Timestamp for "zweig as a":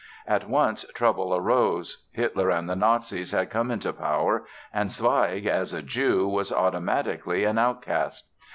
4.89-5.83